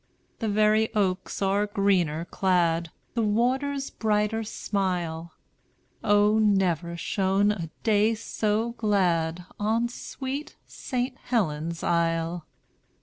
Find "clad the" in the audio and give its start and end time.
2.25-3.21